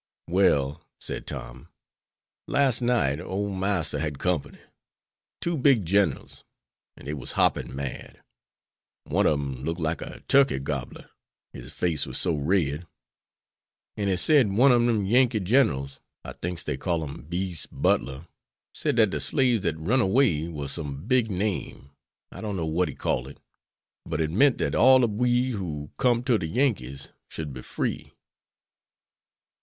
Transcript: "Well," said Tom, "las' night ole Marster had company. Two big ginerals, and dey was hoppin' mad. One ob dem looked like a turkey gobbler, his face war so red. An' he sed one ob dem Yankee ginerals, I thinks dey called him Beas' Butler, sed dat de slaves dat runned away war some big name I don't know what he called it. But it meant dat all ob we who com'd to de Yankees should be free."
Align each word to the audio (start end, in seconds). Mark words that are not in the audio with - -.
"Well," 0.27 0.83
said 0.99 1.27
Tom, 1.27 1.67
"las' 2.47 2.81
night 2.81 3.19
ole 3.19 3.49
Marster 3.51 3.99
had 3.99 4.17
company. 4.17 4.57
Two 5.41 5.55
big 5.55 5.85
ginerals, 5.85 6.43
and 6.97 7.05
dey 7.05 7.13
was 7.13 7.33
hoppin' 7.33 7.75
mad. 7.75 8.19
One 9.03 9.27
ob 9.27 9.37
dem 9.39 9.63
looked 9.63 9.79
like 9.79 10.01
a 10.01 10.21
turkey 10.27 10.57
gobbler, 10.57 11.11
his 11.53 11.71
face 11.71 12.07
war 12.07 12.15
so 12.15 12.33
red. 12.33 12.87
An' 13.95 14.07
he 14.07 14.17
sed 14.17 14.49
one 14.51 14.71
ob 14.71 14.81
dem 14.87 15.05
Yankee 15.05 15.39
ginerals, 15.39 15.99
I 16.25 16.33
thinks 16.33 16.63
dey 16.63 16.77
called 16.77 17.07
him 17.07 17.25
Beas' 17.29 17.67
Butler, 17.67 18.25
sed 18.73 18.95
dat 18.95 19.11
de 19.11 19.19
slaves 19.19 19.61
dat 19.61 19.77
runned 19.77 20.01
away 20.01 20.47
war 20.47 20.67
some 20.67 21.05
big 21.05 21.29
name 21.29 21.91
I 22.31 22.41
don't 22.41 22.57
know 22.57 22.65
what 22.65 22.87
he 22.87 22.95
called 22.95 23.27
it. 23.27 23.37
But 24.07 24.19
it 24.19 24.31
meant 24.31 24.57
dat 24.57 24.73
all 24.73 25.03
ob 25.03 25.17
we 25.19 25.51
who 25.51 25.91
com'd 25.97 26.25
to 26.25 26.39
de 26.39 26.47
Yankees 26.47 27.09
should 27.29 27.53
be 27.53 27.61
free." 27.61 28.13